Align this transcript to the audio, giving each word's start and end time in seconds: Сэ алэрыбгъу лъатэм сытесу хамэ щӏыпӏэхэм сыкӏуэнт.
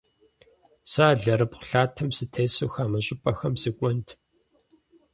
Сэ 0.91 1.01
алэрыбгъу 1.11 1.65
лъатэм 1.69 2.09
сытесу 2.17 2.69
хамэ 2.73 2.99
щӏыпӏэхэм 3.05 3.53
сыкӏуэнт. 3.61 4.07